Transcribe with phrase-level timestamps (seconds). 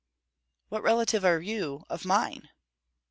[0.69, 2.49] "What relative are you of mine?"